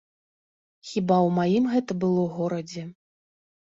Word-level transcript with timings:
Хіба 0.93 1.17
ў 1.27 1.37
маім 1.37 1.71
гэта 1.77 1.91
было 2.07 2.27
горадзе? 2.43 2.91